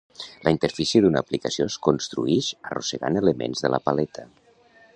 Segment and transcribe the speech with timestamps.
[0.45, 4.27] La interfície d'una aplicació es construïx arrossegant elements de la paleta.